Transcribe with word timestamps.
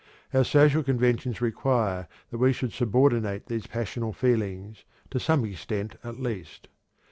Our 0.33 0.43
social 0.43 0.81
conventions 0.81 1.41
require 1.41 2.07
that 2.31 2.39
we 2.39 2.53
should 2.53 2.73
subordinate 2.73 3.45
these 3.45 3.67
passional 3.67 4.13
feelings, 4.13 4.83
to 5.11 5.19
some 5.19 5.45
extent 5.45 5.93
at 6.03 6.19
least. 6.19 6.69